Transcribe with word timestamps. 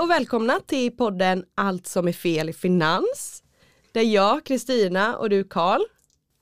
Och 0.00 0.10
välkomna 0.10 0.60
till 0.66 0.96
podden 0.96 1.44
Allt 1.54 1.86
som 1.86 2.08
är 2.08 2.12
fel 2.12 2.48
i 2.48 2.52
finans. 2.52 3.42
Där 3.92 4.02
jag, 4.02 4.44
Kristina 4.44 5.16
och 5.16 5.30
du 5.30 5.44
Karl 5.44 5.80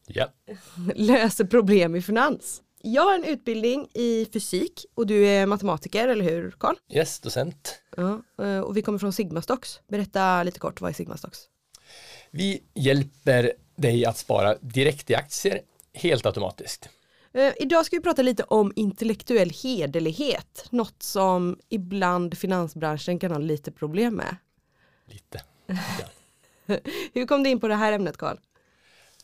Ja, 0.06 0.32
löser 0.94 1.44
problem 1.44 1.96
i 1.96 2.02
finans. 2.02 2.62
Jag 2.82 3.02
har 3.02 3.14
en 3.14 3.24
utbildning 3.24 3.88
i 3.94 4.26
fysik 4.32 4.86
och 4.94 5.06
du 5.06 5.26
är 5.26 5.46
matematiker, 5.46 6.08
eller 6.08 6.24
hur 6.24 6.50
Karl? 6.50 6.76
yes, 6.90 7.20
docent. 7.20 7.82
Ja, 7.96 8.22
eh, 8.44 8.60
och 8.60 8.76
vi 8.76 8.82
kommer 8.82 8.98
från 8.98 9.12
Sigmastocks. 9.12 9.80
Berätta 9.88 10.42
lite 10.42 10.58
kort, 10.58 10.80
vad 10.80 10.90
är 10.90 10.94
Sigmastocks? 10.94 11.38
Vi 12.30 12.62
hjälper 12.74 13.52
dig 13.76 14.04
att 14.04 14.18
spara 14.18 14.54
direkt 14.60 15.10
i 15.10 15.14
aktier 15.14 15.60
helt 15.92 16.26
automatiskt. 16.26 16.88
Eh, 17.32 17.52
idag 17.58 17.86
ska 17.86 17.96
vi 17.96 18.02
prata 18.02 18.22
lite 18.22 18.42
om 18.42 18.72
intellektuell 18.76 19.50
hederlighet, 19.62 20.66
något 20.70 21.02
som 21.02 21.58
ibland 21.68 22.38
finansbranschen 22.38 23.18
kan 23.18 23.30
ha 23.30 23.38
lite 23.38 23.72
problem 23.72 24.14
med. 24.14 24.36
Lite. 25.06 25.42
Hur 27.12 27.26
kom 27.26 27.42
du 27.42 27.50
in 27.50 27.60
på 27.60 27.68
det 27.68 27.74
här 27.74 27.92
ämnet 27.92 28.16
Karl? 28.16 28.36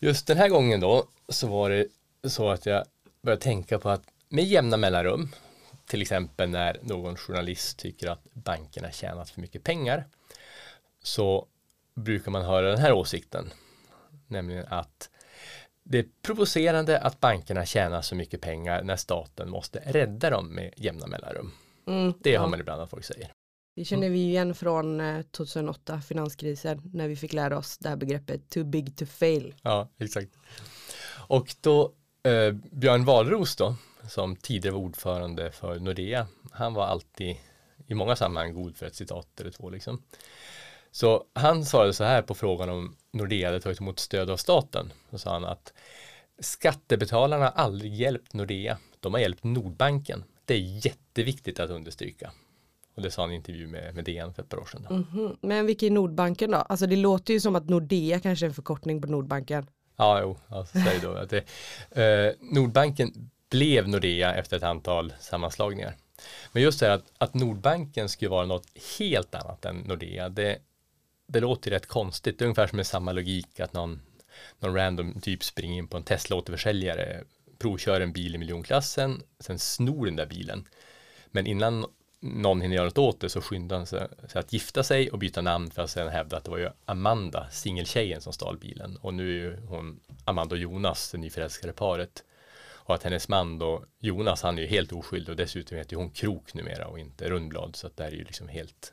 Just 0.00 0.26
den 0.26 0.36
här 0.36 0.48
gången 0.48 0.80
då 0.80 1.08
så 1.28 1.46
var 1.46 1.70
det 1.70 1.88
så 2.28 2.50
att 2.50 2.66
jag 2.66 2.84
började 3.22 3.42
tänka 3.42 3.78
på 3.78 3.90
att 3.90 4.02
med 4.28 4.44
jämna 4.44 4.76
mellanrum, 4.76 5.28
till 5.86 6.02
exempel 6.02 6.50
när 6.50 6.80
någon 6.82 7.16
journalist 7.16 7.78
tycker 7.78 8.10
att 8.10 8.24
bankerna 8.32 8.90
tjänat 8.90 9.30
för 9.30 9.40
mycket 9.40 9.64
pengar, 9.64 10.04
så 11.02 11.46
brukar 11.94 12.30
man 12.30 12.44
höra 12.44 12.70
den 12.70 12.80
här 12.80 12.92
åsikten, 12.92 13.52
nämligen 14.26 14.66
att 14.68 15.10
det 15.84 15.98
är 15.98 16.06
provocerande 16.22 17.00
att 17.00 17.20
bankerna 17.20 17.66
tjänar 17.66 18.02
så 18.02 18.14
mycket 18.14 18.40
pengar 18.40 18.82
när 18.82 18.96
staten 18.96 19.50
måste 19.50 19.78
rädda 19.86 20.30
dem 20.30 20.54
med 20.54 20.74
jämna 20.76 21.06
mellanrum. 21.06 21.52
Mm, 21.86 22.12
Det 22.20 22.36
har 22.36 22.44
ja. 22.44 22.50
man 22.50 22.60
ibland 22.60 22.82
att 22.82 22.90
folk 22.90 23.04
säger. 23.04 23.32
Det 23.76 23.84
känner 23.84 24.08
vi 24.10 24.18
igen 24.18 24.54
från 24.54 25.00
eh, 25.00 25.22
2008, 25.22 26.00
finanskrisen, 26.00 26.90
när 26.94 27.08
vi 27.08 27.16
fick 27.16 27.32
lära 27.32 27.58
oss 27.58 27.78
det 27.78 27.88
här 27.88 27.96
begreppet 27.96 28.50
too 28.50 28.64
big 28.64 28.96
to 28.96 29.06
fail. 29.06 29.54
Ja, 29.62 29.88
exakt. 29.98 30.30
Och 31.28 31.54
då 31.60 31.92
eh, 32.22 32.52
Björn 32.52 33.04
Wahlroos 33.04 33.56
då, 33.56 33.76
som 34.08 34.36
tidigare 34.36 34.74
var 34.74 34.80
ordförande 34.82 35.50
för 35.52 35.78
Nordea, 35.80 36.26
han 36.52 36.74
var 36.74 36.86
alltid 36.86 37.36
i 37.86 37.94
många 37.94 38.16
sammanhang 38.16 38.54
god 38.54 38.76
för 38.76 38.86
ett 38.86 38.94
citat 38.94 39.40
eller 39.40 39.50
två 39.50 39.70
liksom. 39.70 40.02
Så 40.94 41.24
han 41.32 41.64
svarade 41.64 41.92
så 41.92 42.04
här 42.04 42.22
på 42.22 42.34
frågan 42.34 42.68
om 42.68 42.96
Nordea 43.12 43.48
hade 43.48 43.60
tagit 43.60 43.80
emot 43.80 43.98
stöd 43.98 44.30
av 44.30 44.36
staten. 44.36 44.92
Då 45.10 45.18
sa 45.18 45.32
han 45.32 45.44
att 45.44 45.72
skattebetalarna 46.38 47.44
har 47.44 47.52
aldrig 47.52 47.94
hjälpt 47.94 48.32
Nordea, 48.32 48.78
de 49.00 49.14
har 49.14 49.20
hjälpt 49.20 49.44
Nordbanken. 49.44 50.24
Det 50.44 50.54
är 50.54 50.86
jätteviktigt 50.86 51.60
att 51.60 51.70
understryka. 51.70 52.32
Och 52.94 53.02
det 53.02 53.10
sa 53.10 53.22
han 53.22 53.30
i 53.30 53.34
en 53.34 53.36
intervju 53.36 53.66
med, 53.66 53.94
med 53.94 54.04
DN 54.04 54.34
för 54.34 54.42
ett 54.42 54.48
par 54.48 54.58
år 54.58 54.68
sedan. 54.72 54.86
Då. 54.88 54.94
Mhm. 54.94 55.36
Men 55.40 55.66
vilken 55.66 55.86
är 55.86 55.94
Nordbanken 55.94 56.50
då? 56.50 56.56
Alltså 56.56 56.86
det 56.86 56.96
låter 56.96 57.34
ju 57.34 57.40
som 57.40 57.56
att 57.56 57.68
Nordea 57.68 58.20
kanske 58.20 58.46
är 58.46 58.48
en 58.48 58.54
förkortning 58.54 59.02
på 59.02 59.08
Nordbanken. 59.08 59.66
Ja, 59.96 60.20
jo, 60.22 60.38
alltså, 60.48 60.78
säg 60.78 61.00
då 61.02 61.12
att 61.12 61.30
det, 61.30 61.44
eh, 62.02 62.32
Nordbanken 62.40 63.30
blev 63.50 63.88
Nordea 63.88 64.34
efter 64.34 64.56
ett 64.56 64.62
antal 64.62 65.12
sammanslagningar. 65.20 65.96
Men 66.52 66.62
just 66.62 66.80
det 66.80 66.86
här 66.86 66.94
att, 66.94 67.12
att 67.18 67.34
Nordbanken 67.34 68.08
skulle 68.08 68.30
vara 68.30 68.46
något 68.46 68.66
helt 68.98 69.34
annat 69.34 69.64
än 69.64 69.76
Nordea, 69.76 70.28
det, 70.28 70.58
det 71.26 71.40
låter 71.40 71.70
ju 71.70 71.76
rätt 71.76 71.86
konstigt. 71.86 72.38
Det 72.38 72.42
är 72.42 72.46
ungefär 72.46 72.66
som 72.66 72.76
med 72.76 72.86
samma 72.86 73.12
logik 73.12 73.60
att 73.60 73.72
någon, 73.72 74.02
någon 74.58 74.74
random 74.74 75.20
typ 75.20 75.44
springer 75.44 75.78
in 75.78 75.88
på 75.88 75.96
en 75.96 76.04
Tesla-återförsäljare, 76.04 77.24
provkör 77.58 78.00
en 78.00 78.12
bil 78.12 78.34
i 78.34 78.38
miljonklassen, 78.38 79.22
sen 79.40 79.58
snor 79.58 80.06
den 80.06 80.16
där 80.16 80.26
bilen. 80.26 80.68
Men 81.26 81.46
innan 81.46 81.86
någon 82.20 82.60
hinner 82.60 82.76
göra 82.76 82.84
något 82.84 82.98
åt 82.98 83.20
det 83.20 83.28
så 83.28 83.40
skyndar 83.40 83.76
han 83.76 83.86
sig 83.86 84.08
att 84.34 84.52
gifta 84.52 84.82
sig 84.82 85.10
och 85.10 85.18
byta 85.18 85.42
namn 85.42 85.70
för 85.70 85.82
att 85.82 85.90
sedan 85.90 86.08
hävda 86.08 86.36
att 86.36 86.44
det 86.44 86.50
var 86.50 86.58
ju 86.58 86.70
Amanda, 86.84 87.50
singeltjejen 87.50 88.20
som 88.20 88.32
stal 88.32 88.58
bilen. 88.58 88.96
Och 88.96 89.14
nu 89.14 89.28
är 89.28 89.34
ju 89.34 89.56
hon 89.66 90.00
Amanda 90.24 90.54
och 90.54 90.60
Jonas, 90.60 91.10
det 91.10 91.18
nyförälskade 91.18 91.72
paret. 91.72 92.24
Och 92.86 92.94
att 92.94 93.02
hennes 93.02 93.28
man 93.28 93.58
då, 93.58 93.84
Jonas, 93.98 94.42
han 94.42 94.58
är 94.58 94.62
ju 94.62 94.68
helt 94.68 94.92
oskyldig 94.92 95.28
och 95.28 95.36
dessutom 95.36 95.78
heter 95.78 95.92
ju 95.92 95.98
hon 95.98 96.10
Krok 96.10 96.54
numera 96.54 96.86
och 96.86 96.98
inte 96.98 97.30
Rundblad. 97.30 97.76
Så 97.76 97.86
att 97.86 97.96
det 97.96 98.04
här 98.04 98.10
är 98.10 98.16
ju 98.16 98.24
liksom 98.24 98.48
helt, 98.48 98.92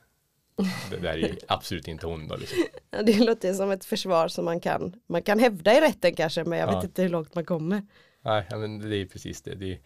det 0.90 0.98
där 0.98 1.10
är 1.14 1.18
ju 1.18 1.36
absolut 1.48 1.88
inte 1.88 2.08
hon 2.08 2.28
då 2.28 2.36
liksom. 2.36 2.58
Ja, 2.92 3.02
det 3.04 3.20
låter 3.20 3.54
som 3.54 3.72
ett 3.72 3.86
försvar 3.86 4.28
som 4.28 4.46
man 4.46 4.60
kan, 4.60 4.96
man 5.08 5.22
kan 5.24 5.40
hävda 5.40 5.78
i 5.78 5.82
rätten 5.82 6.16
kanske, 6.16 6.44
men 6.44 6.60
jag 6.60 6.70
Ja. 6.70 6.76
vet 6.76 6.84
inte 6.84 7.02
hur 7.02 7.10
långt 7.10 7.36
man 7.36 7.46
kommer. 7.46 7.84
Nej, 8.24 8.46
men 8.52 8.90
det 8.90 8.98
är 8.98 9.06
precis 9.06 9.42
det. 9.42 9.56
det 9.56 9.72
är, 9.74 9.80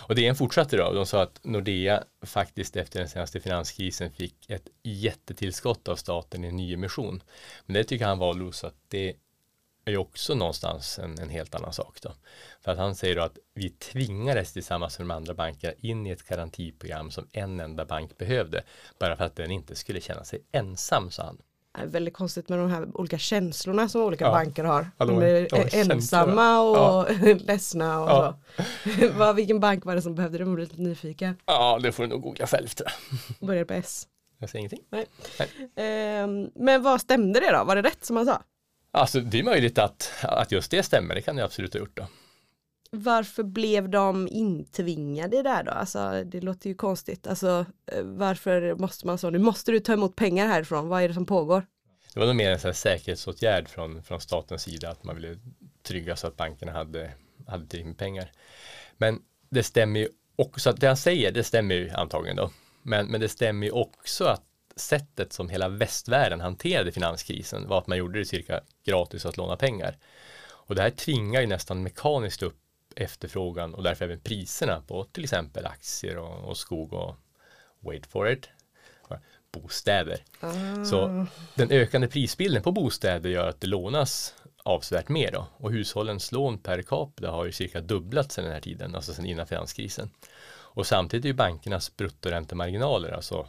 och 0.00 0.14
det 0.14 0.24
är 0.24 0.28
en 0.28 0.36
fortsatt 0.36 0.72
idag. 0.72 0.94
De 0.94 1.06
sa 1.06 1.22
att 1.22 1.40
Nordea 1.44 2.04
faktiskt 2.22 2.76
efter 2.76 2.98
den 2.98 3.08
senaste 3.08 3.40
finanskrisen 3.40 4.10
fick 4.12 4.50
ett 4.50 4.68
jättetillskott 4.82 5.88
av 5.88 5.96
staten 5.96 6.44
i 6.44 6.48
en 6.48 6.56
nyemission. 6.56 7.22
Men 7.66 7.74
det 7.74 7.84
tycker 7.84 8.04
han 8.04 8.18
Wahlroos 8.18 8.64
att 8.64 8.74
det 8.88 9.14
är 9.90 9.92
ju 9.92 9.98
också 9.98 10.34
någonstans 10.34 10.98
en, 10.98 11.18
en 11.18 11.28
helt 11.28 11.54
annan 11.54 11.72
sak 11.72 11.98
då. 12.02 12.12
För 12.60 12.72
att 12.72 12.78
han 12.78 12.94
säger 12.94 13.16
då 13.16 13.22
att 13.22 13.38
vi 13.54 13.70
tvingades 13.70 14.52
tillsammans 14.52 14.98
med 14.98 15.08
de 15.08 15.14
andra 15.14 15.34
bankerna 15.34 15.72
in 15.78 16.06
i 16.06 16.10
ett 16.10 16.22
garantiprogram 16.22 17.10
som 17.10 17.26
en 17.32 17.60
enda 17.60 17.84
bank 17.84 18.18
behövde. 18.18 18.62
Bara 18.98 19.16
för 19.16 19.24
att 19.24 19.36
den 19.36 19.50
inte 19.50 19.74
skulle 19.74 20.00
känna 20.00 20.24
sig 20.24 20.42
ensam, 20.52 21.10
sa 21.10 21.22
han. 21.24 21.38
Det 21.74 21.80
är 21.82 21.86
väldigt 21.86 22.14
konstigt 22.14 22.48
med 22.48 22.58
de 22.58 22.70
här 22.70 22.96
olika 22.96 23.18
känslorna 23.18 23.88
som 23.88 24.00
olika 24.02 24.24
Ja. 24.24 24.30
banker 24.30 24.64
har. 24.64 24.90
Ja, 24.98 25.04
de 25.06 25.22
är 25.22 25.48
känslor. 25.48 25.92
ensamma 25.96 26.60
och 26.60 27.10
ledsna 27.46 28.00
och 28.00 28.10
Ja. 28.10 28.38
så. 29.18 29.32
Vilken 29.36 29.60
bank 29.60 29.84
var 29.84 29.94
det 29.94 30.02
som 30.02 30.14
behövde 30.14 30.38
det? 30.38 30.44
Jag 30.44 30.54
blir 30.54 30.64
lite 30.66 30.80
nyfiken. 30.80 31.36
Ja, 31.46 31.78
det 31.82 31.92
får 31.92 32.02
du 32.02 32.08
nog 32.08 32.22
googla 32.22 32.46
själv 32.46 32.68
tror 32.68 32.88
jag. 32.90 33.18
Börjar 33.46 33.64
på 33.64 33.74
S. 33.74 34.06
Jag 34.38 34.50
säger 34.50 34.60
ingenting. 34.60 34.84
Ehm, 35.76 36.50
men 36.54 36.82
vad 36.82 37.00
stämde 37.00 37.40
det 37.40 37.52
då? 37.52 37.64
Var 37.64 37.76
det 37.76 37.82
rätt 37.82 38.04
som 38.04 38.16
han 38.16 38.26
sa? 38.26 38.42
Alltså 38.90 39.20
det 39.20 39.38
är 39.38 39.42
möjligt 39.42 39.78
att, 39.78 40.12
att 40.22 40.52
just 40.52 40.70
det 40.70 40.82
stämmer, 40.82 41.14
det 41.14 41.22
kan 41.22 41.36
jag 41.36 41.44
absolut 41.44 41.74
ha 41.74 41.80
gjort 41.80 41.96
då. 41.96 42.06
Varför 42.92 43.42
blev 43.42 43.88
de 43.88 44.28
intvingade 44.28 45.42
där 45.42 45.62
då? 45.62 45.70
Alltså 45.70 46.24
det 46.24 46.40
låter 46.40 46.68
ju 46.68 46.74
konstigt. 46.74 47.26
Alltså 47.26 47.66
eh, 47.92 48.02
varför 48.02 48.74
måste 48.74 49.06
man 49.06 49.18
så? 49.18 49.30
Nu 49.30 49.38
måste 49.38 49.72
du 49.72 49.80
ta 49.80 49.92
emot 49.92 50.16
pengar 50.16 50.46
härifrån. 50.46 50.88
Vad 50.88 51.02
är 51.02 51.08
det 51.08 51.14
som 51.14 51.26
pågår? 51.26 51.66
Det 52.14 52.20
var 52.20 52.26
nog 52.26 52.36
mer 52.36 52.50
en 52.50 52.60
sån 52.60 52.74
säkerhetsåtgärd 52.74 53.68
från, 53.68 54.02
från 54.02 54.20
statens 54.20 54.62
sida 54.62 54.90
att 54.90 55.04
man 55.04 55.16
ville 55.16 55.36
trygga 55.82 56.16
så 56.16 56.26
att 56.26 56.36
bankerna 56.36 56.72
hade, 56.72 57.10
hade 57.46 57.66
tillräckligt 57.66 57.86
med 57.86 57.98
pengar. 57.98 58.32
Men 58.96 59.22
det 59.50 59.62
stämmer 59.62 60.00
ju 60.00 60.08
också, 60.36 60.70
att 60.70 60.80
det 60.80 60.86
han 60.86 60.96
säger, 60.96 61.32
det 61.32 61.44
stämmer 61.44 61.74
ju 61.74 61.90
antagligen 61.90 62.36
då. 62.36 62.50
Men, 62.82 63.06
men 63.06 63.20
det 63.20 63.28
stämmer 63.28 63.66
ju 63.66 63.72
också 63.72 64.24
att 64.24 64.42
sättet 64.80 65.32
som 65.32 65.48
hela 65.48 65.68
västvärlden 65.68 66.40
hanterade 66.40 66.92
finanskrisen 66.92 67.68
var 67.68 67.78
att 67.78 67.86
man 67.86 67.98
gjorde 67.98 68.18
det 68.18 68.24
cirka 68.24 68.60
gratis 68.84 69.26
att 69.26 69.36
låna 69.36 69.56
pengar. 69.56 69.98
Och 70.42 70.74
det 70.74 70.82
här 70.82 70.90
tvingar 70.90 71.40
ju 71.40 71.46
nästan 71.46 71.82
mekaniskt 71.82 72.42
upp 72.42 72.56
efterfrågan 72.96 73.74
och 73.74 73.82
därför 73.82 74.04
även 74.04 74.20
priserna 74.20 74.82
på 74.86 75.04
till 75.04 75.24
exempel 75.24 75.66
aktier 75.66 76.18
och, 76.18 76.48
och 76.48 76.56
skog 76.56 76.92
och 76.92 77.16
wait 77.80 78.06
for 78.06 78.30
it, 78.30 78.48
bostäder. 79.52 80.24
Så 80.84 81.26
den 81.54 81.70
ökande 81.70 82.08
prisbilden 82.08 82.62
på 82.62 82.72
bostäder 82.72 83.30
gör 83.30 83.48
att 83.48 83.60
det 83.60 83.66
lånas 83.66 84.34
avsevärt 84.62 85.08
mer 85.08 85.32
då. 85.32 85.46
Och 85.56 85.72
hushållens 85.72 86.32
lån 86.32 86.58
per 86.58 86.82
capita 86.82 87.30
har 87.30 87.44
ju 87.44 87.52
cirka 87.52 87.80
dubblats 87.80 88.34
sedan 88.34 88.44
den 88.44 88.52
här 88.52 88.60
tiden, 88.60 88.94
alltså 88.94 89.14
sedan 89.14 89.26
innan 89.26 89.46
finanskrisen. 89.46 90.10
Och 90.72 90.86
samtidigt 90.86 91.24
är 91.24 91.28
ju 91.28 91.34
bankernas 91.34 91.96
bruttoräntemarginaler, 91.96 93.10
alltså 93.10 93.46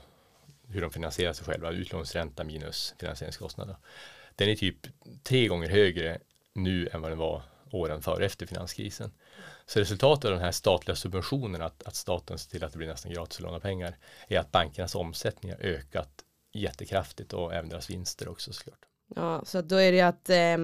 hur 0.71 0.81
de 0.81 0.91
finansierar 0.91 1.33
sig 1.33 1.45
själva, 1.45 1.71
utlåningsränta 1.71 2.43
minus 2.43 2.95
finansieringskostnader. 2.99 3.75
Den 4.35 4.49
är 4.49 4.55
typ 4.55 4.77
tre 5.23 5.47
gånger 5.47 5.69
högre 5.69 6.19
nu 6.53 6.89
än 6.91 7.01
vad 7.01 7.11
den 7.11 7.17
var 7.17 7.43
åren 7.71 8.01
före 8.01 8.25
efter 8.25 8.45
finanskrisen. 8.45 9.11
Så 9.65 9.79
resultatet 9.79 10.25
av 10.25 10.31
den 10.31 10.41
här 10.41 10.51
statliga 10.51 10.95
subventionen, 10.95 11.61
att, 11.61 11.83
att 11.83 11.95
staten 11.95 12.37
ser 12.37 12.51
till 12.51 12.63
att 12.63 12.71
det 12.71 12.77
blir 12.77 12.87
nästan 12.87 13.13
gratis 13.13 13.37
att 13.37 13.43
låna 13.43 13.59
pengar, 13.59 13.97
är 14.27 14.39
att 14.39 14.51
bankernas 14.51 14.95
omsättning 14.95 15.51
har 15.51 15.59
ökat 15.59 16.23
jättekraftigt 16.53 17.33
och 17.33 17.53
även 17.53 17.69
deras 17.69 17.89
vinster 17.89 18.27
också 18.27 18.53
såklart. 18.53 18.79
Ja, 19.15 19.45
så 19.45 19.61
då 19.61 19.75
är 19.75 19.91
det 19.91 20.01
att 20.01 20.29
eh, 20.29 20.57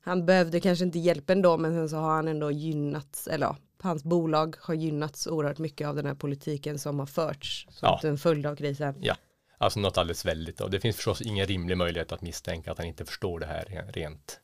han 0.00 0.26
behövde 0.26 0.60
kanske 0.60 0.84
inte 0.84 0.98
hjälpen 0.98 1.42
då 1.42 1.56
men 1.56 1.72
sen 1.72 1.88
så 1.88 1.96
har 1.96 2.14
han 2.14 2.28
ändå 2.28 2.50
gynnats, 2.50 3.28
eller 3.28 3.46
ja, 3.46 3.56
hans 3.82 4.04
bolag 4.04 4.56
har 4.60 4.74
gynnats 4.74 5.26
oerhört 5.26 5.58
mycket 5.58 5.88
av 5.88 5.96
den 5.96 6.06
här 6.06 6.14
politiken 6.14 6.78
som 6.78 6.98
har 6.98 7.06
förts 7.06 7.66
som 7.70 7.98
Ja. 8.02 8.08
en 8.08 8.18
följd 8.18 8.46
av 8.46 8.56
krisen. 8.56 8.94
Ja, 9.00 9.16
Alltså 9.58 9.80
något 9.80 9.98
alldeles 9.98 10.24
väldigt. 10.24 10.60
Och 10.60 10.70
det 10.70 10.80
finns 10.80 10.96
förstås 10.96 11.20
ingen 11.22 11.46
rimlig 11.46 11.76
möjlighet 11.76 12.12
att 12.12 12.20
misstänka 12.22 12.72
att 12.72 12.78
han 12.78 12.86
inte 12.86 13.04
förstår 13.04 13.40
det 13.40 13.46
här 13.46 13.88
rent 13.94 14.40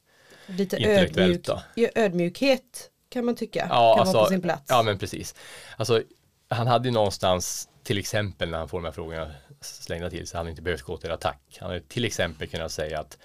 Lite 0.47 0.77
intellektuellt. 0.77 1.49
ödmjuk, 1.49 1.91
ödmjukhet 1.95 2.91
kan 3.09 3.25
man 3.25 3.37
tycka 3.37 3.67
Ja, 3.71 3.95
kan 3.95 4.01
alltså, 4.01 4.17
vara 4.17 4.25
på 4.25 4.31
sin 4.31 4.43
plats. 4.43 4.65
Ja, 4.69 4.83
men 4.83 4.99
precis. 4.99 5.35
Alltså, 5.77 6.03
han 6.49 6.67
hade 6.67 6.89
ju 6.89 6.95
någonstans, 6.95 7.69
till 7.89 7.99
exempel 7.99 8.51
när 8.51 8.59
han 8.59 8.69
får 8.69 8.79
de 8.79 8.85
här 8.85 8.93
frågorna 8.93 9.31
slängda 9.61 10.11
till 10.11 10.27
sig, 10.27 10.37
han 10.37 10.47
har 10.47 10.51
inte 10.51 10.63
behövt 10.63 10.83
gå 10.83 10.97
till 10.97 11.11
attack. 11.11 11.59
Han 11.61 11.71
har 11.71 11.79
till 11.79 12.05
exempel 12.05 12.49
kunnat 12.49 12.73
säga 12.73 13.01
att 13.01 13.19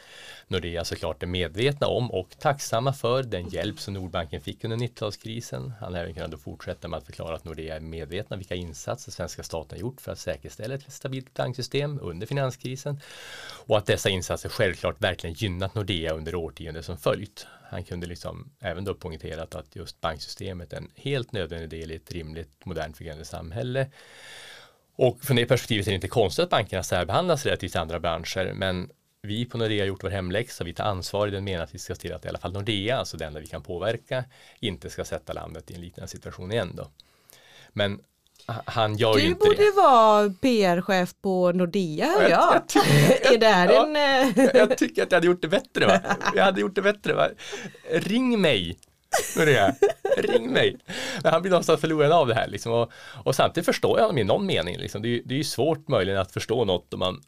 Nordea 0.47 0.85
såklart 0.85 1.23
är 1.23 1.27
medvetna 1.27 1.87
om 1.87 2.11
och 2.11 2.29
tacksamma 2.39 2.93
för 2.93 3.23
den 3.23 3.49
hjälp 3.49 3.79
som 3.79 3.93
Nordbanken 3.93 4.41
fick 4.41 4.63
under 4.63 4.77
90-talskrisen. 4.77 5.71
Han 5.79 5.93
har 5.93 6.01
även 6.01 6.13
kunnat 6.13 6.41
fortsätta 6.41 6.87
med 6.87 6.97
att 6.97 7.05
förklara 7.05 7.35
att 7.35 7.45
Nordea 7.45 7.75
är 7.75 7.79
medvetna 7.79 8.37
vilka 8.37 8.55
insatser 8.55 9.11
svenska 9.11 9.43
staten 9.43 9.79
gjort 9.79 10.01
för 10.01 10.11
att 10.11 10.19
säkerställa 10.19 10.75
ett 10.75 10.93
stabilt 10.93 11.33
banksystem 11.33 11.99
under 12.01 12.27
finanskrisen 12.27 12.99
och 13.65 13.77
att 13.77 13.85
dessa 13.85 14.09
insatser 14.09 14.49
självklart 14.49 15.01
verkligen 15.01 15.33
gynnat 15.33 15.75
Nordea 15.75 16.13
under 16.13 16.35
årtionden 16.35 16.83
som 16.83 16.97
följt. 16.97 17.47
Han 17.69 17.83
kunde 17.83 18.07
liksom 18.07 18.51
även 18.59 18.83
då 18.83 18.93
poängterat 18.93 19.55
att 19.55 19.75
just 19.75 20.01
banksystemet 20.01 20.73
är 20.73 20.77
en 20.77 20.91
helt 20.95 21.31
nödvändig 21.31 21.69
del 21.69 21.91
i 21.91 21.95
ett 21.95 22.11
rimligt 22.11 22.65
modernt 22.65 22.97
fungerande 22.97 23.25
samhälle. 23.25 23.87
Och 24.95 25.23
från 25.23 25.35
det 25.35 25.45
perspektivet 25.45 25.87
är 25.87 25.91
det 25.91 25.95
inte 25.95 26.07
konstigt 26.07 26.43
att 26.43 26.49
bankerna 26.49 26.83
särbehandlas 26.83 27.45
relativt 27.45 27.71
till 27.71 27.81
andra 27.81 27.99
branscher, 27.99 28.53
men 28.55 28.89
vi 29.21 29.45
på 29.45 29.57
Nordea 29.57 29.83
har 29.83 29.87
gjort 29.87 30.03
vår 30.03 30.09
hemläxa, 30.09 30.63
vi 30.63 30.73
tar 30.73 30.83
ansvar 30.83 31.27
i 31.27 31.31
den 31.31 31.43
meningen 31.43 31.63
att 31.63 31.75
vi 31.75 31.79
ska 31.79 31.95
se 31.95 32.01
till 32.01 32.13
att 32.13 32.25
i 32.25 32.27
alla 32.27 32.39
fall 32.39 32.53
Nordea, 32.53 32.97
alltså 32.97 33.17
det 33.17 33.25
enda 33.25 33.39
vi 33.39 33.47
kan 33.47 33.63
påverka, 33.63 34.23
inte 34.59 34.89
ska 34.89 35.05
sätta 35.05 35.33
landet 35.33 35.71
i 35.71 35.75
en 35.75 35.81
liknande 35.81 36.07
situation 36.07 36.51
igen 36.51 36.71
då. 36.75 36.87
Men 37.69 37.99
han 38.45 38.95
gör 38.97 39.15
ju 39.17 39.21
Du 39.21 39.27
inte 39.27 39.39
borde 39.45 39.55
det. 39.63 39.71
vara 39.71 40.29
PR-chef 40.41 41.13
på 41.21 41.51
Nordea 41.51 42.05
hör 42.05 42.29
jag. 42.29 42.53
är 43.33 43.37
det 43.37 43.47
här 43.47 43.71
Ja. 43.73 43.85
en... 43.87 43.95
eh, 43.95 44.45
Jag 44.53 44.77
tycker 44.77 45.03
att 45.03 45.11
jag 45.11 45.17
hade 45.17 45.27
gjort 45.27 45.41
det 45.41 45.47
bättre 45.47 45.85
va? 45.85 45.99
Jag 46.35 46.43
hade 46.43 46.61
gjort 46.61 46.75
det 46.75 46.81
bättre 46.81 47.13
va? 47.13 47.29
Ring 47.91 48.41
mig! 48.41 48.77
Nordea, 49.37 49.75
ring 50.17 50.51
mig! 50.51 50.77
Han 51.23 51.41
blir 51.41 51.51
någonstans 51.51 51.81
förlorad 51.81 52.11
av 52.11 52.27
det 52.27 52.35
här 52.35 52.47
liksom. 52.47 52.71
och, 52.71 52.91
och 53.23 53.35
samtidigt 53.35 53.65
förstår 53.65 53.99
jag 53.99 54.05
honom 54.05 54.17
i 54.17 54.23
någon 54.23 54.45
mening. 54.45 54.77
Liksom. 54.77 55.01
Det, 55.01 55.09
är, 55.09 55.21
det 55.25 55.33
är 55.33 55.37
ju 55.37 55.43
svårt 55.43 55.87
möjligen 55.87 56.19
att 56.19 56.31
förstå 56.31 56.65
något 56.65 56.93
om 56.93 56.99
man 56.99 57.21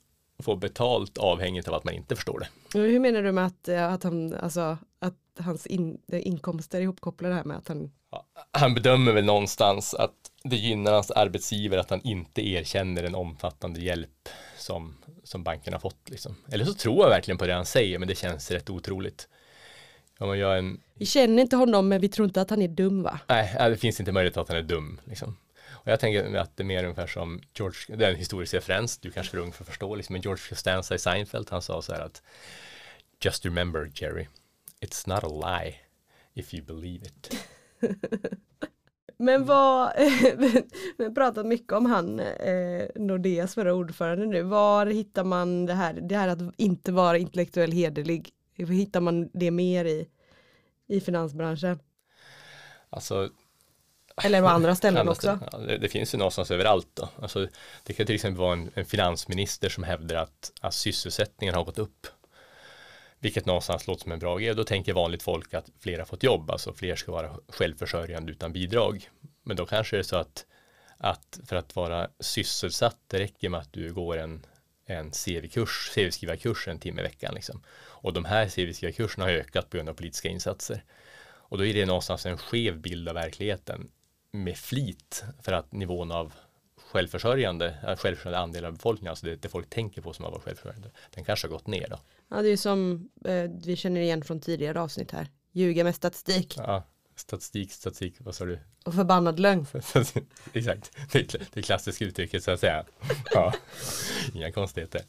får 0.44 0.56
betalt 0.56 1.18
avhängigt 1.18 1.68
av 1.68 1.74
att 1.74 1.84
man 1.84 1.94
inte 1.94 2.16
förstår 2.16 2.40
det. 2.40 2.80
Hur 2.80 3.00
menar 3.00 3.22
du 3.22 3.32
med 3.32 3.46
att, 3.46 3.68
eh, 3.68 3.94
att, 3.94 4.04
han, 4.04 4.34
alltså, 4.34 4.78
att 5.00 5.16
hans 5.40 5.66
in, 5.66 5.98
inkomster 6.12 6.78
är 6.78 6.82
ihopkopplade 6.82 7.36
här 7.36 7.44
med 7.44 7.58
att 7.58 7.68
han... 7.68 7.92
Han 8.52 8.74
bedömer 8.74 9.12
väl 9.12 9.26
någonstans 9.26 9.94
att 9.94 10.16
det 10.44 10.56
gynnar 10.56 10.94
hans 10.94 11.12
arbetsgivare 11.12 11.80
att 11.80 11.90
han 11.90 12.02
inte 12.02 12.48
erkänner 12.48 13.04
en 13.04 13.16
omfattande 13.16 13.80
hjälp 13.80 14.30
som, 14.58 14.98
som 15.24 15.44
banken 15.44 15.74
har 15.74 15.80
fått. 15.80 16.10
Liksom. 16.10 16.36
Eller 16.52 16.66
så 16.66 16.74
tror 16.74 17.04
jag 17.04 17.10
verkligen 17.10 17.38
på 17.38 17.48
det 17.48 17.54
han 17.54 17.66
säger, 17.66 18.00
men 18.00 18.08
det 18.08 18.16
känns 18.16 18.52
rätt 18.52 18.70
otroligt. 18.70 19.28
Om 20.20 20.28
man 20.28 20.38
gör 20.38 20.56
en, 20.56 20.82
Vi 20.94 21.06
känner 21.06 21.42
inte 21.42 21.56
honom 21.56 21.88
men 21.88 22.02
vi 22.02 22.10
tror 22.10 22.28
inte 22.28 22.42
att 22.42 22.50
han 22.50 22.62
är 22.62 22.68
dum 22.68 23.04
va? 23.04 23.20
nej, 23.28 23.70
det 23.70 23.78
finns 23.78 24.00
inte 24.00 24.12
möjlighet 24.12 24.38
att 24.38 24.48
han 24.48 24.58
är 24.58 24.64
dum. 24.64 25.00
Liksom. 25.06 25.38
Och 25.86 25.92
jag 25.92 26.00
tänker 26.00 26.36
att 26.36 26.58
det 26.58 26.64
är 26.64 26.66
mer 26.66 26.84
ungefär 26.84 27.08
som 27.08 27.42
George, 27.58 27.96
det 27.98 28.06
är 28.06 28.10
en 28.10 28.16
historisk 28.16 28.54
referens, 28.54 28.98
du 28.98 29.12
kanske 29.12 29.38
är 29.38 29.42
ung 29.42 29.52
för 29.52 29.64
att 29.64 29.68
förstå, 29.68 29.96
liksom, 29.96 30.14
men 30.14 30.22
George 30.22 30.44
Costanza 30.50 30.96
i 30.96 31.00
Seinfeld, 31.00 31.48
han 31.52 31.62
sa 31.62 31.82
så 31.82 31.94
här 31.94 32.02
att 32.02 32.22
Just 33.20 33.46
remember 33.46 33.92
Jerry, 33.96 34.28
it's 34.82 35.10
not 35.10 35.24
a 35.24 35.28
lie 35.28 35.76
if 36.34 36.54
you 36.54 36.64
believe 36.64 37.06
it. 37.06 37.48
Men 39.18 39.46
vad, 39.46 39.94
vi 40.98 41.04
har 41.04 41.14
pratat 41.14 41.46
mycket 41.46 41.74
om 41.74 41.86
han, 41.86 42.20
eh, 42.20 42.88
Nordeas 42.96 43.56
förra 43.56 43.74
ordförande 43.74 44.26
nu. 44.26 44.42
Var 44.42 44.86
hittar 44.86 45.24
man 45.24 45.66
det 45.66 45.74
här, 45.74 45.94
det 45.94 46.16
här 46.16 46.28
att 46.28 46.40
inte 46.58 46.92
vara 46.92 47.18
intellektuell 47.18 47.72
hederlig? 47.72 48.30
Hittar 48.56 49.02
man 49.02 49.30
det 49.34 49.52
mer 49.52 49.86
i, 49.86 50.08
i 50.88 51.02
finansbranschen? 51.02 51.80
Alltså, 52.90 53.30
Eller 54.24 54.42
på 54.42 54.48
andra 54.48 54.76
ställen 54.76 55.10
också? 55.10 55.40
Ja, 55.52 55.58
det, 55.58 55.78
det 55.78 55.90
finns 55.90 56.14
ju 56.14 56.18
någonstans 56.18 56.52
överallt. 56.52 56.88
Då. 56.94 57.10
Alltså, 57.22 57.48
det 57.84 57.94
kan 57.94 58.06
till 58.06 58.16
exempel 58.16 58.40
vara 58.40 58.54
en, 58.54 58.72
en 58.74 58.86
finansminister 58.86 59.70
som 59.70 59.84
hävdar 59.84 60.16
att, 60.16 60.52
att 60.62 60.74
sysselsättningen 60.74 61.56
har 61.56 61.64
gått 61.64 61.80
upp. 61.80 62.08
Vilket 63.20 63.46
någonstans 63.46 63.88
låter 63.88 64.04
som 64.04 64.12
en 64.12 64.20
bra 64.20 64.38
grej. 64.38 64.56
Då 64.56 64.64
tänker 64.64 64.94
vanligt 64.94 65.24
folk 65.24 65.54
att 65.54 65.70
fler 65.80 66.00
har 66.00 66.06
fått 66.06 66.24
jobb, 66.24 66.52
alltså 66.52 66.74
fler 66.74 66.96
ska 66.96 67.12
vara 67.12 67.36
självförsörjande 67.48 68.32
utan 68.32 68.54
bidrag. 68.54 69.10
Men 69.44 69.58
då 69.58 69.66
kanske 69.66 69.96
det 69.96 70.02
är 70.02 70.04
så 70.04 70.16
att, 70.16 70.46
att 70.98 71.40
för 71.46 71.56
att 71.56 71.76
vara 71.76 72.10
sysselsatt, 72.20 72.98
det 73.08 73.20
räcker 73.20 73.50
med 73.50 73.60
att 73.60 73.74
du 73.74 73.94
går 73.94 74.18
en, 74.18 74.46
en 74.86 75.12
CV-kurs, 75.12 75.92
CV-skrivarkurs 75.96 76.68
en 76.68 76.80
timme 76.80 77.02
i 77.02 77.04
veckan. 77.04 77.36
Liksom. 77.36 77.62
Och 77.88 78.14
de 78.14 78.26
här 78.26 78.46
CV-skrivarkurserna 78.46 79.24
har 79.24 79.32
ökat 79.32 79.70
på 79.70 79.78
grund 79.78 79.90
av 79.90 79.94
politiska 79.94 80.30
insatser. 80.30 80.84
Och 81.48 81.58
då 81.58 81.66
är 81.66 81.74
det 81.74 81.86
någonstans 81.86 82.26
en 82.26 82.38
skev 82.38 82.80
bild 82.80 83.10
av 83.10 83.16
verkligheten 83.16 83.92
med 84.32 84.58
flit 84.58 85.24
för 85.42 85.52
att 85.52 85.72
nivån 85.72 86.12
av 86.12 86.34
självförsörjande, 86.78 87.78
äh, 87.88 87.96
självförsörjande 87.96 88.40
andel 88.40 88.66
av 88.66 88.74
befolkningen, 88.74 89.10
alltså 89.10 89.26
det, 89.26 89.36
det 89.36 89.50
folk 89.50 89.70
tänker 89.70 90.02
på 90.02 90.14
som 90.14 90.26
att 90.26 90.32
vara 90.32 90.42
självförsörjande, 90.42 90.92
den 91.16 91.24
kanske 91.24 91.48
har 91.48 91.52
gått 91.52 91.68
ner 91.68 91.88
då. 91.90 92.00
Ja, 92.30 92.42
det 92.42 92.50
är 92.50 92.58
som 92.58 93.10
eh, 93.26 93.52
vi 93.66 93.76
känner 93.76 94.02
igen 94.02 94.24
från 94.24 94.40
tidigare 94.40 94.82
avsnitt 94.82 95.12
här. 95.12 95.28
Ljuga 95.52 95.84
med 95.84 95.96
statistik 95.96 96.54
Ja, 96.58 96.84
statistik, 97.16 97.72
statistik, 97.72 98.16
vad 98.20 98.36
sa 98.36 98.46
du? 98.46 98.60
och 98.86 98.94
förbannad 98.94 99.40
lögn. 99.40 99.66
Exakt, 100.54 100.98
det 101.12 101.54
det 101.54 101.62
klassiska 101.62 102.06
uttrycket 102.06 102.44
så 102.44 102.52
att 102.52 102.60
säga. 102.60 102.86
Ja, 103.32 103.54
inga 104.34 104.52
konstigheter. 104.52 105.02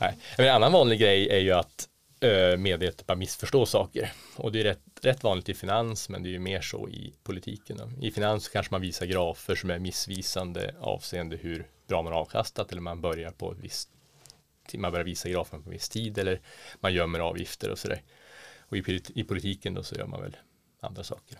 Nej. 0.00 0.18
Men 0.38 0.46
en 0.46 0.54
annan 0.54 0.72
vanlig 0.72 1.00
grej 1.00 1.28
är 1.28 1.38
ju 1.38 1.52
att 1.52 1.88
ö, 2.20 2.56
medvetet 2.56 3.06
bara 3.06 3.16
missförstå 3.16 3.66
saker. 3.66 4.12
Och 4.36 4.52
det 4.52 4.60
är 4.60 4.64
rätt, 4.64 4.82
rätt 5.02 5.24
vanligt 5.24 5.48
i 5.48 5.54
finans, 5.54 6.08
men 6.08 6.22
det 6.22 6.28
är 6.28 6.30
ju 6.30 6.38
mer 6.38 6.60
så 6.60 6.88
i 6.88 7.14
politiken. 7.22 7.76
då. 7.76 8.06
I 8.06 8.10
finans 8.10 8.48
kanske 8.48 8.74
man 8.74 8.80
visar 8.80 9.06
grafer 9.06 9.54
som 9.54 9.70
är 9.70 9.78
missvisande 9.78 10.74
avseende 10.80 11.36
hur 11.36 11.66
bra 11.88 12.02
man 12.02 12.12
har 12.12 12.20
avkastat 12.20 12.72
eller 12.72 12.82
man 12.82 13.00
börjar 13.00 13.30
på 13.30 13.52
ett 13.52 13.58
visst 13.60 13.90
man 14.74 14.92
börjar 14.92 15.04
visa 15.04 15.28
grafen 15.28 15.62
på 15.62 15.68
en 15.68 15.72
viss 15.72 15.88
tid 15.88 16.18
eller 16.18 16.40
man 16.80 16.94
gömmer 16.94 17.18
avgifter 17.18 17.70
och 17.70 17.78
sådär. 17.78 18.02
Och 18.60 18.76
i, 18.76 19.02
i 19.14 19.24
politiken 19.24 19.74
då 19.74 19.82
så 19.82 19.94
gör 19.94 20.06
man 20.06 20.22
väl 20.22 20.36
andra 20.80 21.04
saker. 21.04 21.38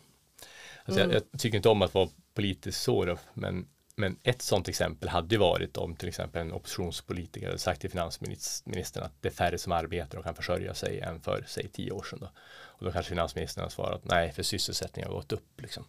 Alltså 0.85 1.01
Mm. 1.01 1.13
jag, 1.15 1.23
jag 1.33 1.41
tycker 1.41 1.57
inte 1.57 1.69
om 1.69 1.83
att 1.83 1.95
vara 1.95 2.09
politiskt 2.35 2.83
så 2.83 3.19
men, 3.35 3.69
men 3.97 4.19
ett 4.23 4.43
sådant 4.43 4.69
exempel 4.69 5.09
hade 5.09 5.35
ju 5.35 5.39
varit 5.39 5.77
om 5.77 5.97
till 5.97 6.09
exempel 6.09 6.41
en 6.43 6.53
oppositionspolitiker 6.53 7.47
hade 7.47 7.59
sagt 7.59 7.81
till 7.81 7.91
finansministern 7.91 9.05
att 9.05 9.23
det 9.23 9.29
är 9.29 9.33
färre 9.33 9.59
som 9.59 9.73
arbetar 9.73 10.19
och 10.19 10.25
kan 10.25 10.35
försörja 10.35 10.75
sig 10.75 11.01
än 11.01 11.21
för 11.21 11.45
säg 11.49 11.69
tio 11.69 11.91
år 11.91 12.03
sedan. 12.03 12.19
Då. 12.21 12.31
Och 12.49 12.85
då 12.85 12.93
kanske 12.93 13.11
finansministern 13.11 13.63
har 13.63 13.71
svarat 13.71 14.05
nej, 14.05 14.33
för 14.33 14.43
sysselsättningen 14.43 15.11
har 15.11 15.17
gått 15.17 15.33
upp. 15.33 15.61
Liksom. 15.61 15.85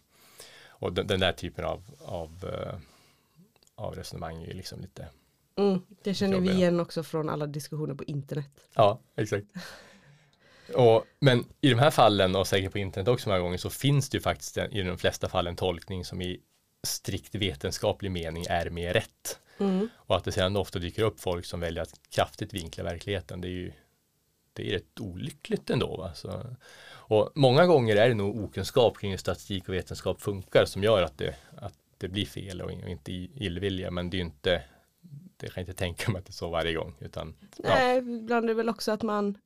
Och 0.68 0.92
den, 0.92 1.06
den 1.06 1.20
där 1.20 1.32
typen 1.32 1.64
av, 1.64 1.82
av, 2.04 2.50
eh, 2.52 2.78
av 3.74 3.94
resonemang 3.94 4.42
är 4.42 4.46
ju 4.46 4.54
liksom 4.54 4.80
lite 4.80 5.08
Mm, 5.56 5.82
det 6.02 6.14
känner 6.14 6.40
vi 6.40 6.50
igen 6.50 6.80
också 6.80 7.02
från 7.02 7.28
alla 7.28 7.46
diskussioner 7.46 7.94
på 7.94 8.04
internet. 8.04 8.50
Ja, 8.74 9.00
exakt. 9.16 9.46
Och, 10.74 11.04
men 11.20 11.44
i 11.60 11.70
de 11.70 11.78
här 11.78 11.90
fallen 11.90 12.36
och 12.36 12.46
säkert 12.46 12.72
på 12.72 12.78
internet 12.78 13.08
också 13.08 13.28
många 13.28 13.40
gånger 13.40 13.58
så 13.58 13.70
finns 13.70 14.08
det 14.08 14.16
ju 14.16 14.22
faktiskt 14.22 14.58
i 14.58 14.82
de 14.82 14.98
flesta 14.98 15.28
fall 15.28 15.46
en 15.46 15.56
tolkning 15.56 16.04
som 16.04 16.22
i 16.22 16.40
strikt 16.86 17.34
vetenskaplig 17.34 18.10
mening 18.10 18.44
är 18.48 18.70
mer 18.70 18.94
rätt. 18.94 19.38
Mm. 19.58 19.88
Och 19.96 20.16
att 20.16 20.24
det 20.24 20.32
sedan 20.32 20.56
ofta 20.56 20.78
dyker 20.78 21.02
upp 21.02 21.20
folk 21.20 21.44
som 21.44 21.60
väljer 21.60 21.82
att 21.82 22.00
kraftigt 22.10 22.54
vinkla 22.54 22.84
verkligheten, 22.84 23.40
det 23.40 23.48
är 23.48 23.50
ju 23.50 23.72
det 24.52 24.68
är 24.68 24.72
rätt 24.72 25.00
olyckligt 25.00 25.70
ändå. 25.70 25.96
Va? 25.96 26.14
Så, 26.14 26.44
och 26.90 27.30
många 27.34 27.66
gånger 27.66 27.96
är 27.96 28.08
det 28.08 28.14
nog 28.14 28.44
okunskap 28.44 28.98
kring 28.98 29.10
hur 29.10 29.18
statistik 29.18 29.68
och 29.68 29.74
vetenskap 29.74 30.20
funkar 30.20 30.64
som 30.64 30.82
gör 30.82 31.02
att 31.02 31.18
det, 31.18 31.34
att 31.56 31.74
det 31.98 32.08
blir 32.08 32.26
fel 32.26 32.62
och 32.62 32.70
inte 32.70 33.12
illvilja, 33.12 33.90
men 33.90 34.10
det 34.10 34.16
är 34.16 34.18
ju 34.18 34.24
inte 34.24 34.62
det 35.36 35.46
kan 35.46 35.52
jag 35.54 35.62
inte 35.62 35.78
tänka 35.78 36.10
mig 36.10 36.18
att 36.18 36.26
det 36.26 36.30
är 36.30 36.32
så 36.32 36.50
varje 36.50 36.74
gång. 36.74 36.94
Utan, 37.00 37.34
ja. 37.56 37.68
Nej, 37.68 37.98
ibland 37.98 38.44
är 38.44 38.48
det 38.48 38.54
väl 38.54 38.68
också 38.68 38.92
att 38.92 39.02
man 39.02 39.38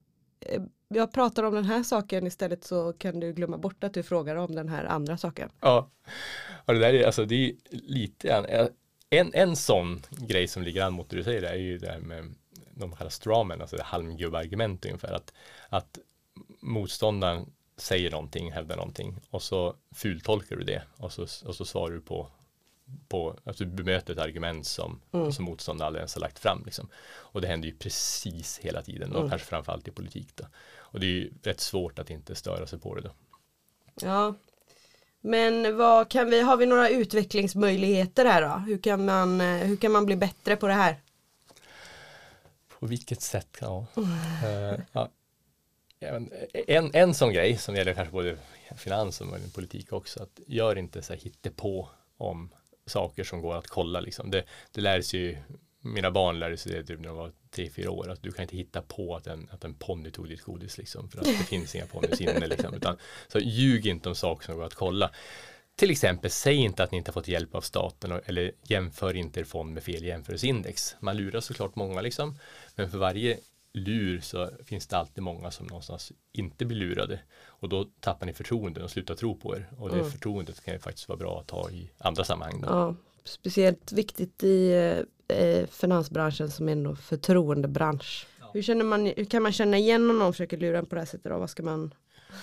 Eh, 0.46 0.62
jag 0.88 1.12
pratar 1.12 1.42
om 1.42 1.54
den 1.54 1.64
här 1.64 1.82
saken 1.82 2.26
istället 2.26 2.64
så 2.64 2.92
kan 2.92 3.20
du 3.20 3.32
glömma 3.32 3.58
bort 3.58 3.84
att 3.84 3.94
du 3.94 4.02
frågar 4.02 4.36
om 4.36 4.54
den 4.54 4.68
här 4.68 4.84
andra 4.84 5.16
saken. 5.16 5.50
Ja, 5.60 5.90
och 6.64 6.74
det 6.74 6.80
där 6.80 6.94
är 6.94 7.06
alltså 7.06 7.24
det 7.24 7.34
är 7.48 7.54
lite 7.70 8.28
grann, 8.28 8.44
eh, 8.44 8.66
en, 9.10 9.30
en 9.34 9.56
sån 9.56 10.02
grej 10.10 10.48
som 10.48 10.62
ligger 10.62 10.84
an 10.84 10.92
mot 10.92 11.10
det 11.10 11.16
du 11.16 11.24
säger 11.24 11.42
är 11.42 11.56
ju 11.56 11.78
det 11.78 11.90
här 11.90 11.98
med 11.98 12.34
de 12.74 12.92
kallar 12.92 13.10
strawman, 13.10 13.60
alltså 13.60 13.76
det 13.76 13.82
halmgubbargument 13.82 14.84
ungefär 14.84 15.12
att, 15.12 15.32
att 15.68 15.98
motståndaren 16.60 17.52
säger 17.76 18.10
någonting, 18.10 18.52
hävdar 18.52 18.76
någonting 18.76 19.20
och 19.30 19.42
så 19.42 19.76
fultolkar 19.94 20.56
du 20.56 20.64
det 20.64 20.82
och 20.96 21.12
så, 21.12 21.22
och 21.22 21.54
så 21.54 21.64
svarar 21.64 21.94
du 21.94 22.00
på 22.00 22.28
på, 23.08 23.36
alltså 23.44 23.64
du 23.64 23.70
bemöter 23.70 24.12
ett 24.12 24.18
argument 24.18 24.66
som, 24.66 25.00
Mm. 25.12 25.32
som 25.32 25.44
motståndaren 25.44 25.96
ens 25.96 26.14
har 26.14 26.20
lagt 26.20 26.38
fram. 26.38 26.62
Liksom. 26.64 26.88
Och 27.14 27.40
det 27.40 27.48
händer 27.48 27.68
ju 27.68 27.74
precis 27.76 28.58
hela 28.58 28.82
tiden 28.82 29.12
och 29.12 29.18
Mm. 29.18 29.30
kanske 29.30 29.48
framförallt 29.48 29.88
i 29.88 29.90
politik. 29.90 30.28
Då. 30.34 30.44
Och 30.76 31.00
det 31.00 31.06
är 31.06 31.10
ju 31.10 31.32
rätt 31.42 31.60
svårt 31.60 31.98
att 31.98 32.10
inte 32.10 32.34
störa 32.34 32.66
sig 32.66 32.78
på 32.78 32.94
det 32.94 33.00
då. 33.00 33.10
Ja. 34.00 34.34
Men 35.20 35.76
vad 35.76 36.10
kan 36.10 36.30
vi, 36.30 36.40
har 36.40 36.56
vi 36.56 36.66
några 36.66 36.88
utvecklingsmöjligheter 36.88 38.24
här 38.24 38.42
då? 38.42 38.48
Hur 38.48 38.78
kan 38.78 39.04
man, 39.04 39.40
eh, 39.40 39.46
hur 39.46 39.76
kan 39.76 39.92
man 39.92 40.06
bli 40.06 40.16
bättre 40.16 40.56
på 40.56 40.66
det 40.66 40.72
här? 40.72 41.00
På 42.78 42.86
vilket 42.86 43.20
sätt? 43.22 43.58
Ja. 43.60 43.86
Uh, 43.98 44.80
ja. 44.92 45.08
En, 46.66 46.90
en 46.94 47.14
sån 47.14 47.32
grej 47.32 47.56
som 47.56 47.74
gäller 47.76 47.94
kanske 47.94 48.12
både 48.12 48.36
finans 48.76 49.20
och 49.20 49.26
politik 49.54 49.92
också, 49.92 50.22
att 50.22 50.40
gör 50.46 50.78
inte 50.78 51.02
så 51.02 51.12
här 51.12 51.50
på 51.50 51.88
om 52.16 52.50
saker 52.86 53.24
som 53.24 53.40
går 53.40 53.54
att 53.54 53.66
kolla. 53.66 54.00
Liksom. 54.00 54.30
Det, 54.30 54.44
det 54.72 54.80
lär 54.80 55.02
sig 55.02 55.20
ju, 55.20 55.36
mina 55.80 56.10
barn 56.10 56.38
lärde 56.38 56.56
sig 56.56 56.72
det 56.72 56.84
typ 56.84 57.00
när 57.00 57.08
de 57.08 57.16
var 57.16 57.32
tre, 57.50 57.70
fyra 57.70 57.90
år, 57.90 58.10
att 58.10 58.22
du 58.22 58.32
kan 58.32 58.42
inte 58.42 58.56
hitta 58.56 58.82
på 58.82 59.16
att 59.16 59.26
en, 59.26 59.48
att 59.52 59.64
en 59.64 59.74
ponny 59.74 60.10
tog 60.10 60.28
ditt 60.28 60.42
godis, 60.42 60.78
liksom, 60.78 61.08
för 61.08 61.18
att 61.18 61.24
det 61.24 61.32
finns 61.32 61.74
inga 61.74 61.86
ponnys 61.86 62.20
inne. 62.20 62.46
Liksom, 62.46 62.74
utan, 62.74 62.96
så 63.28 63.38
ljug 63.38 63.86
inte 63.86 64.08
om 64.08 64.14
saker 64.14 64.46
som 64.46 64.56
går 64.56 64.64
att 64.64 64.74
kolla. 64.74 65.10
Till 65.76 65.90
exempel, 65.90 66.30
säg 66.30 66.56
inte 66.56 66.82
att 66.82 66.92
ni 66.92 66.98
inte 66.98 67.10
har 67.10 67.12
fått 67.12 67.28
hjälp 67.28 67.54
av 67.54 67.60
staten 67.60 68.20
eller 68.26 68.52
jämför 68.62 69.16
inte 69.16 69.40
er 69.40 69.44
fond 69.44 69.74
med 69.74 69.82
fel 69.82 70.04
jämförelseindex. 70.04 70.96
Man 71.00 71.16
lurar 71.16 71.40
såklart 71.40 71.76
många 71.76 72.00
liksom, 72.00 72.38
men 72.76 72.90
för 72.90 72.98
varje 72.98 73.38
lur 73.74 74.20
så 74.20 74.50
finns 74.64 74.86
det 74.86 74.96
alltid 74.96 75.22
många 75.22 75.50
som 75.50 75.66
någonstans 75.66 76.12
inte 76.32 76.64
blir 76.64 76.78
lurade 76.78 77.20
och 77.46 77.68
då 77.68 77.84
tappar 78.00 78.26
ni 78.26 78.32
förtroende 78.32 78.82
och 78.82 78.90
slutar 78.90 79.14
tro 79.14 79.36
på 79.36 79.56
er 79.56 79.70
och 79.78 79.88
det 79.88 79.98
mm. 79.98 80.10
förtroendet 80.10 80.64
kan 80.64 80.74
ju 80.74 80.80
faktiskt 80.80 81.08
vara 81.08 81.18
bra 81.18 81.40
att 81.40 81.50
ha 81.50 81.70
i 81.70 81.90
andra 81.98 82.24
sammanhang. 82.24 82.60
Då. 82.60 82.68
Ja, 82.68 82.94
speciellt 83.24 83.92
viktigt 83.92 84.44
i 84.44 84.72
eh, 85.28 85.66
finansbranschen 85.66 86.50
som 86.50 86.68
är 86.68 86.72
en 86.72 86.96
förtroendebransch. 86.96 88.26
Ja. 88.40 88.50
Hur, 88.54 88.62
känner 88.62 88.84
man, 88.84 89.06
hur 89.06 89.24
kan 89.24 89.42
man 89.42 89.52
känna 89.52 89.78
igen 89.78 90.10
om 90.10 90.18
någon 90.18 90.32
försöker 90.32 90.56
lura 90.56 90.78
en 90.78 90.86
på 90.86 90.94
det 90.94 91.00
här 91.00 91.06
sättet? 91.06 91.32
Då? 91.32 91.38
Vad 91.38 91.50
ska 91.50 91.62
man 91.62 91.94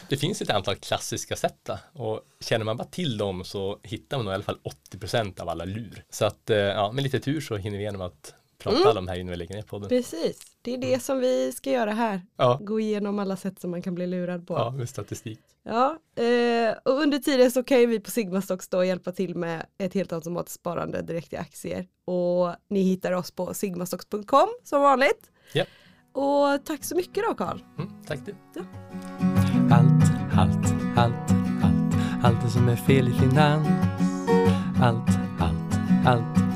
det 0.10 0.18
finns 0.18 0.42
ett 0.42 0.50
antal 0.50 0.76
klassiska 0.76 1.36
sätt 1.36 1.70
och 1.94 2.22
känner 2.40 2.66
man 2.66 2.78
bara 2.78 2.88
till 2.88 3.18
dem 3.18 3.44
så 3.44 3.80
hittar 3.84 4.18
man 4.18 4.28
i 4.28 4.32
alla 4.32 4.44
fall 4.44 4.60
80% 4.92 5.42
av 5.42 5.50
alla 5.50 5.66
lur. 5.66 6.04
Så 6.10 6.26
att 6.26 6.50
eh, 6.50 6.58
ja, 6.58 6.92
med 6.92 7.04
lite 7.04 7.20
tur 7.20 7.42
så 7.42 7.56
hinner 7.56 7.78
vi 7.78 7.84
igenom 7.84 8.02
att 8.02 8.34
prata 8.60 8.78
mm. 8.78 8.88
alla 8.88 9.01
de 9.01 9.08
här 9.08 9.20
innan 9.20 9.32
vi 9.32 9.38
lägger 9.38 9.56
ner 9.56 9.62
podden. 9.62 9.89
Precis, 9.89 10.42
det 10.62 10.74
är 10.74 10.78
det 10.78 10.88
mm. 10.88 11.00
som 11.00 11.20
vi 11.20 11.51
ska 11.51 11.72
göra 11.72 11.92
här. 11.92 12.22
Ja. 12.38 12.60
Gå 12.62 12.80
igenom 12.80 13.20
alla 13.20 13.38
sätt 13.38 13.60
som 13.60 13.72
man 13.72 13.82
kan 13.82 13.96
bli 13.96 14.08
lurad 14.08 14.48
på. 14.48 14.54
Ja, 14.54 14.72
med 14.72 14.89
statistik. 14.89 15.39
Ja, 15.63 15.98
eh, 16.16 16.75
och 16.86 17.01
under 17.01 17.20
tiden 17.20 17.51
så 17.51 17.63
kan 17.63 17.80
ju 17.80 17.86
vi 17.86 18.00
på 18.00 18.12
Sigmastocks 18.12 18.68
då 18.68 18.84
hjälpa 18.84 19.12
till 19.12 19.36
med 19.36 19.66
ett 19.78 19.94
helt 19.94 20.13
automatiskt 20.13 20.60
sparande 20.60 21.01
direkt 21.01 21.34
i 21.34 21.38
aktier. 21.38 21.88
Och 22.06 22.56
ni 22.70 22.82
hittar 22.82 23.12
oss 23.12 23.32
på 23.32 23.54
sigmastocks.com 23.54 24.50
som 24.63 24.82
vanligt. 24.82 25.32
Ja. 25.54 25.66
Och 26.12 26.66
tack 26.66 26.84
så 26.84 26.96
mycket 26.96 27.24
då 27.28 27.34
Karl. 27.34 27.60
Mm, 27.78 27.89
tack 28.08 28.20
du. 28.25 28.36
Ja. 28.56 28.62
Allt, 29.72 30.04
allt, 30.38 30.74
allt, 30.98 31.32
allt, 31.63 32.24
allt 32.24 32.42
det 32.44 32.50
som 32.50 32.70
är 32.70 32.75
fel 32.75 33.08
i 33.08 33.12
finans. 33.12 33.68
Allt, 34.82 35.10
allt, 35.39 36.08
allt 36.08 36.49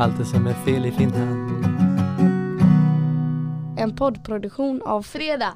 allt 0.00 0.18
det 0.18 0.24
som 0.24 0.46
är 0.46 0.54
fel 0.54 0.86
i 0.86 0.92
Finland. 0.92 1.64
En 3.78 3.96
poddproduktion 3.96 4.82
av 4.82 5.02
Fredag. 5.02 5.54